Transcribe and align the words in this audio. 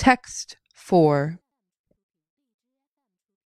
Text 0.00 0.56
4 0.72 1.38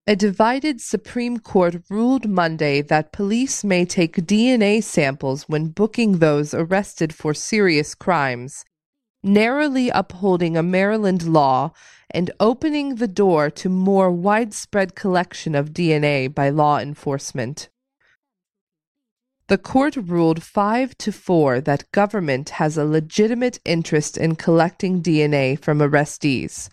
A 0.07 0.15
divided 0.15 0.81
Supreme 0.81 1.39
Court 1.41 1.83
ruled 1.91 2.29
Monday 2.29 2.81
that 2.81 3.11
police 3.11 3.65
may 3.65 3.85
take 3.85 4.25
DNA 4.25 4.81
samples 4.81 5.49
when 5.49 5.71
booking 5.71 6.19
those 6.19 6.55
arrested 6.55 7.13
for 7.13 7.35
serious 7.35 7.97
crimes, 7.97 8.65
narrowly 9.21 9.89
upholding 9.89 10.57
a 10.57 10.63
Maryland 10.63 11.25
law 11.25 11.73
and 12.11 12.31
opening 12.39 12.95
the 12.95 13.09
door 13.09 13.51
to 13.51 13.69
more 13.69 14.13
widespread 14.13 14.95
collection 14.95 15.57
of 15.57 15.73
DNA 15.73 16.33
by 16.33 16.51
law 16.51 16.79
enforcement. 16.79 17.69
The 19.49 19.59
court 19.59 19.97
ruled 19.97 20.43
5 20.43 20.97
to 20.99 21.13
4 21.13 21.61
that 21.61 21.93
government 21.93 22.49
has 22.51 22.79
a 22.79 22.85
legitimate 22.87 23.61
interest 23.67 24.17
in 24.17 24.37
collecting 24.37 25.03
DNA 25.03 25.59
from 25.59 25.81
arrestees, 25.81 26.71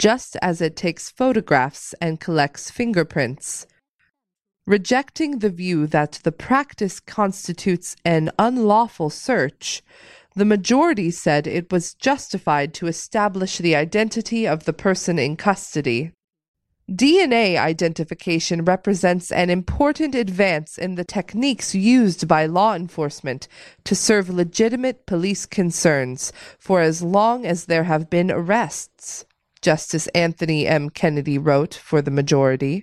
just 0.00 0.36
as 0.42 0.60
it 0.60 0.74
takes 0.74 1.10
photographs 1.10 1.94
and 2.00 2.18
collects 2.18 2.72
fingerprints. 2.72 3.68
Rejecting 4.66 5.38
the 5.38 5.48
view 5.48 5.86
that 5.86 6.18
the 6.24 6.32
practice 6.32 6.98
constitutes 6.98 7.94
an 8.04 8.30
unlawful 8.36 9.10
search, 9.10 9.84
the 10.34 10.44
majority 10.44 11.12
said 11.12 11.46
it 11.46 11.70
was 11.70 11.94
justified 11.94 12.74
to 12.74 12.88
establish 12.88 13.58
the 13.58 13.76
identity 13.76 14.44
of 14.44 14.64
the 14.64 14.72
person 14.72 15.20
in 15.20 15.36
custody. 15.36 16.12
DNA 16.90 17.58
identification 17.58 18.64
represents 18.64 19.30
an 19.30 19.50
important 19.50 20.14
advance 20.14 20.78
in 20.78 20.94
the 20.94 21.04
techniques 21.04 21.74
used 21.74 22.26
by 22.26 22.46
law 22.46 22.74
enforcement 22.74 23.46
to 23.84 23.94
serve 23.94 24.30
legitimate 24.30 25.04
police 25.04 25.44
concerns 25.44 26.32
for 26.58 26.80
as 26.80 27.02
long 27.02 27.44
as 27.44 27.66
there 27.66 27.84
have 27.84 28.08
been 28.08 28.30
arrests, 28.30 29.26
Justice 29.60 30.06
Anthony 30.08 30.66
M. 30.66 30.88
Kennedy 30.88 31.36
wrote 31.36 31.74
for 31.74 32.00
the 32.00 32.10
majority. 32.10 32.82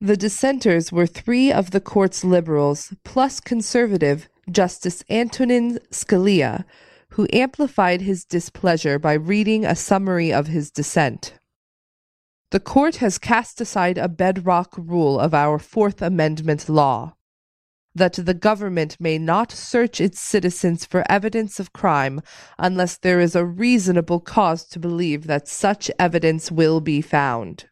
The 0.00 0.16
dissenters 0.16 0.92
were 0.92 1.06
three 1.06 1.50
of 1.50 1.72
the 1.72 1.80
court's 1.80 2.22
liberals, 2.22 2.94
plus 3.02 3.40
conservative 3.40 4.28
Justice 4.48 5.02
Antonin 5.10 5.80
Scalia, 5.90 6.64
who 7.16 7.26
amplified 7.32 8.02
his 8.02 8.26
displeasure 8.26 8.98
by 8.98 9.14
reading 9.14 9.64
a 9.64 9.74
summary 9.74 10.30
of 10.30 10.48
his 10.48 10.70
dissent. 10.70 11.32
The 12.50 12.60
court 12.60 12.96
has 12.96 13.16
cast 13.16 13.58
aside 13.58 13.96
a 13.96 14.06
bedrock 14.06 14.74
rule 14.76 15.18
of 15.18 15.32
our 15.32 15.58
Fourth 15.58 16.02
Amendment 16.02 16.68
law 16.68 17.14
that 17.94 18.12
the 18.12 18.34
government 18.34 18.98
may 19.00 19.16
not 19.16 19.50
search 19.50 19.98
its 19.98 20.20
citizens 20.20 20.84
for 20.84 21.10
evidence 21.10 21.58
of 21.58 21.72
crime 21.72 22.20
unless 22.58 22.98
there 22.98 23.20
is 23.20 23.34
a 23.34 23.46
reasonable 23.46 24.20
cause 24.20 24.66
to 24.66 24.78
believe 24.78 25.26
that 25.26 25.48
such 25.48 25.90
evidence 25.98 26.52
will 26.52 26.82
be 26.82 27.00
found. 27.00 27.70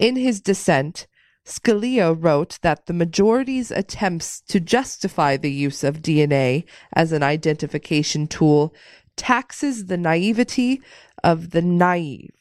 In 0.00 0.16
his 0.16 0.40
dissent, 0.40 1.06
Scalia 1.46 2.16
wrote 2.18 2.58
that 2.62 2.86
the 2.86 2.94
majority's 2.94 3.70
attempts 3.70 4.40
to 4.48 4.58
justify 4.58 5.36
the 5.36 5.52
use 5.52 5.84
of 5.84 6.00
DNA 6.00 6.64
as 6.94 7.12
an 7.12 7.22
identification 7.22 8.26
tool 8.26 8.74
taxes 9.16 9.86
the 9.86 9.98
naivety 9.98 10.80
of 11.22 11.50
the 11.50 11.62
naive. 11.62 12.32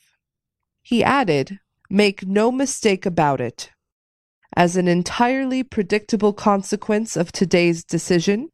He 0.81 1.03
added, 1.03 1.59
Make 1.89 2.25
no 2.25 2.51
mistake 2.51 3.05
about 3.05 3.41
it. 3.41 3.71
As 4.55 4.77
an 4.77 4.87
entirely 4.87 5.63
predictable 5.63 6.33
consequence 6.33 7.17
of 7.17 7.31
today's 7.31 7.83
decision, 7.83 8.49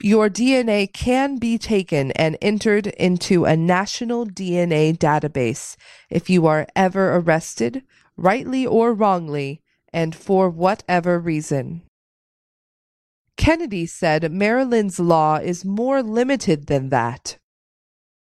your 0.00 0.30
DNA 0.30 0.90
can 0.90 1.36
be 1.36 1.58
taken 1.58 2.10
and 2.12 2.38
entered 2.40 2.86
into 2.86 3.44
a 3.44 3.56
national 3.56 4.26
DNA 4.26 4.96
database 4.96 5.76
if 6.08 6.30
you 6.30 6.46
are 6.46 6.66
ever 6.74 7.16
arrested, 7.16 7.82
rightly 8.16 8.66
or 8.66 8.94
wrongly, 8.94 9.59
and 9.92 10.14
for 10.14 10.48
whatever 10.48 11.18
reason. 11.18 11.82
Kennedy 13.36 13.86
said 13.86 14.30
Maryland's 14.30 15.00
law 15.00 15.36
is 15.36 15.64
more 15.64 16.02
limited 16.02 16.66
than 16.66 16.90
that. 16.90 17.38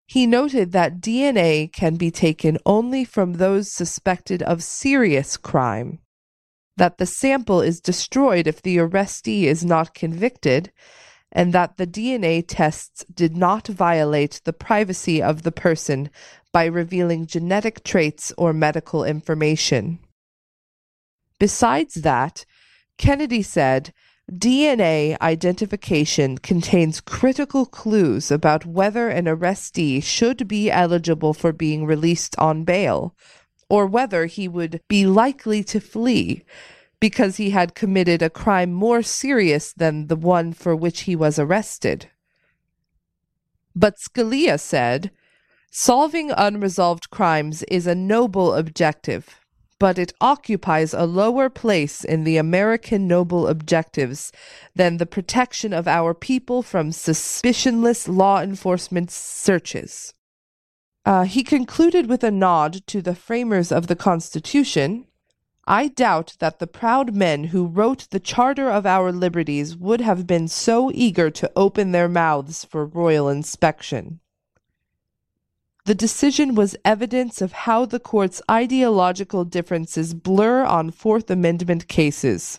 He 0.06 0.26
noted 0.26 0.72
that 0.72 1.00
DNA 1.00 1.72
can 1.72 1.96
be 1.96 2.10
taken 2.10 2.58
only 2.66 3.04
from 3.04 3.34
those 3.34 3.72
suspected 3.72 4.42
of 4.42 4.62
serious 4.62 5.36
crime, 5.36 6.00
that 6.76 6.98
the 6.98 7.06
sample 7.06 7.62
is 7.62 7.80
destroyed 7.80 8.46
if 8.46 8.60
the 8.60 8.76
arrestee 8.76 9.44
is 9.44 9.64
not 9.64 9.94
convicted, 9.94 10.72
and 11.32 11.52
that 11.52 11.76
the 11.76 11.86
DNA 11.86 12.44
tests 12.46 13.04
did 13.12 13.36
not 13.36 13.66
violate 13.66 14.40
the 14.44 14.52
privacy 14.52 15.22
of 15.22 15.42
the 15.42 15.52
person 15.52 16.10
by 16.52 16.64
revealing 16.64 17.26
genetic 17.26 17.82
traits 17.82 18.32
or 18.36 18.52
medical 18.52 19.04
information. 19.04 19.98
Besides 21.38 21.94
that, 21.94 22.44
Kennedy 22.96 23.42
said 23.42 23.92
DNA 24.32 25.18
identification 25.20 26.38
contains 26.38 27.00
critical 27.00 27.66
clues 27.66 28.30
about 28.30 28.64
whether 28.64 29.08
an 29.08 29.26
arrestee 29.26 30.02
should 30.02 30.48
be 30.48 30.70
eligible 30.70 31.34
for 31.34 31.52
being 31.52 31.84
released 31.84 32.34
on 32.38 32.64
bail, 32.64 33.14
or 33.68 33.86
whether 33.86 34.26
he 34.26 34.48
would 34.48 34.80
be 34.88 35.06
likely 35.06 35.62
to 35.64 35.80
flee 35.80 36.44
because 37.00 37.36
he 37.36 37.50
had 37.50 37.74
committed 37.74 38.22
a 38.22 38.30
crime 38.30 38.72
more 38.72 39.02
serious 39.02 39.72
than 39.74 40.06
the 40.06 40.16
one 40.16 40.52
for 40.52 40.74
which 40.74 41.02
he 41.02 41.14
was 41.14 41.38
arrested. 41.38 42.08
But 43.76 43.98
Scalia 43.98 44.58
said, 44.58 45.10
Solving 45.70 46.30
unresolved 46.30 47.10
crimes 47.10 47.62
is 47.64 47.86
a 47.86 47.94
noble 47.94 48.54
objective 48.54 49.43
but 49.84 49.98
it 49.98 50.14
occupies 50.18 50.94
a 50.94 51.04
lower 51.04 51.50
place 51.50 52.04
in 52.04 52.24
the 52.24 52.38
American 52.38 53.06
noble 53.06 53.46
objectives 53.46 54.32
than 54.74 54.96
the 54.96 55.04
protection 55.04 55.74
of 55.74 55.86
our 55.86 56.14
people 56.14 56.62
from 56.62 56.88
suspicionless 56.88 58.08
law 58.08 58.40
enforcement 58.40 59.10
searches. 59.10 60.14
Uh, 61.04 61.24
he 61.24 61.44
concluded 61.44 62.08
with 62.08 62.24
a 62.24 62.30
nod 62.30 62.80
to 62.86 63.02
the 63.02 63.14
framers 63.14 63.70
of 63.70 63.86
the 63.86 63.94
Constitution. 63.94 65.04
I 65.66 65.88
doubt 65.88 66.36
that 66.38 66.60
the 66.60 66.66
proud 66.66 67.14
men 67.14 67.44
who 67.52 67.66
wrote 67.66 68.08
the 68.08 68.20
Charter 68.20 68.70
of 68.70 68.86
our 68.86 69.12
Liberties 69.12 69.76
would 69.76 70.00
have 70.00 70.26
been 70.26 70.48
so 70.48 70.90
eager 70.94 71.30
to 71.32 71.52
open 71.54 71.92
their 71.92 72.08
mouths 72.08 72.64
for 72.64 72.86
royal 72.86 73.28
inspection. 73.28 74.20
The 75.86 75.94
decision 75.94 76.54
was 76.54 76.76
evidence 76.82 77.42
of 77.42 77.52
how 77.52 77.84
the 77.84 78.00
court's 78.00 78.40
ideological 78.50 79.44
differences 79.44 80.14
blur 80.14 80.64
on 80.64 80.90
Fourth 80.90 81.30
Amendment 81.30 81.88
cases. 81.88 82.58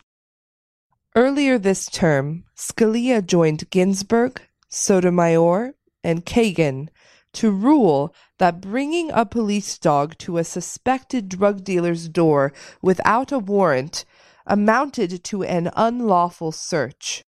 Earlier 1.16 1.58
this 1.58 1.88
term, 1.88 2.44
Scalia 2.56 3.26
joined 3.26 3.72
Ginsburg, 3.72 4.44
Sotomayor, 4.70 5.74
and 6.04 6.24
Kagan 6.24 6.90
to 7.34 7.50
rule 7.50 8.14
that 8.38 8.62
bringing 8.62 9.10
a 9.10 9.26
police 9.26 9.80
dog 9.80 10.20
to 10.20 10.38
a 10.38 10.44
suspected 10.44 11.28
drug 11.28 11.64
dealer's 11.64 12.08
door 12.08 12.54
without 12.84 13.32
a 13.32 13.40
warrant 13.40 14.06
amounted 14.46 15.24
to 15.24 15.42
an 15.42 15.72
unlawful 15.76 16.52
search 16.52 17.24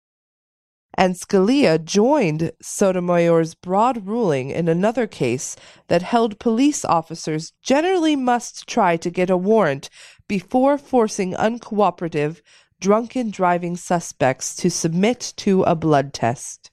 and 0.95 1.15
Scalia 1.15 1.83
joined 1.83 2.53
Sotomayor's 2.61 3.55
broad 3.55 4.07
ruling 4.07 4.51
in 4.51 4.69
another 4.69 5.07
case 5.07 5.57
that 5.89 6.03
held 6.03 6.39
police 6.39 6.85
officers 6.85 7.53
generally 7.63 8.17
must 8.17 8.67
try 8.67 8.97
to 8.97 9.11
get 9.11 9.31
a 9.31 9.37
warrant 9.37 9.89
before 10.29 10.77
forcing 10.77 11.35
uncooperative, 11.35 12.41
drunken 12.81 13.31
driving 13.31 13.77
suspects 13.77 14.57
to 14.57 14.69
submit 14.71 15.33
to 15.37 15.63
a 15.63 15.75
blood 15.77 16.13
test. 16.13 16.72